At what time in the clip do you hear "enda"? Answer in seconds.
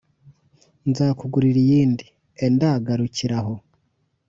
2.45-2.69